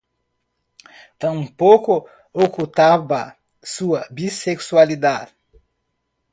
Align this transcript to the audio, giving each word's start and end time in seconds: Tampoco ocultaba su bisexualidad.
Tampoco 1.19 2.07
ocultaba 2.33 3.37
su 3.61 3.99
bisexualidad. 4.09 5.29